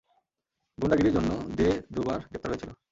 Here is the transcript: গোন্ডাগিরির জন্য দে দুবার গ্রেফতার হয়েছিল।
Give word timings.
গোন্ডাগিরির 0.77 1.15
জন্য 1.17 1.31
দে 1.57 1.69
দুবার 1.95 2.19
গ্রেফতার 2.29 2.51
হয়েছিল। 2.51 2.71